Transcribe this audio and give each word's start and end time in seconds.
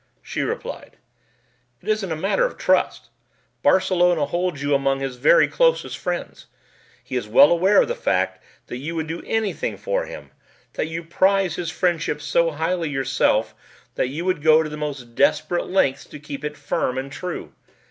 She 0.23 0.41
replied, 0.41 0.97
"It 1.79 1.87
isn't 1.87 2.11
a 2.11 2.15
matter 2.15 2.43
of 2.43 2.57
trust. 2.57 3.09
Barcelona 3.61 4.25
holds 4.25 4.59
you 4.63 4.73
among 4.73 4.99
his 4.99 5.17
very 5.17 5.47
closest 5.47 5.95
friends. 5.95 6.47
He 7.03 7.15
is 7.15 7.27
well 7.27 7.51
aware 7.51 7.83
of 7.83 7.87
the 7.87 7.93
fact 7.93 8.43
that 8.65 8.77
you 8.77 8.95
would 8.95 9.05
do 9.05 9.21
anything 9.27 9.77
for 9.77 10.07
him, 10.07 10.31
that 10.73 10.87
you 10.87 11.03
prize 11.03 11.53
his 11.55 11.69
friendship 11.69 12.19
so 12.19 12.49
highly 12.49 12.89
yourself 12.89 13.53
that 13.93 14.07
you 14.09 14.25
would 14.25 14.41
go 14.41 14.63
to 14.63 14.69
the 14.71 14.75
most 14.75 15.13
desperate 15.13 15.67
lengths 15.67 16.05
to 16.05 16.17
keep 16.19 16.43
it 16.43 16.57
firm 16.57 16.97
and 16.97 17.11
true. 17.11 17.53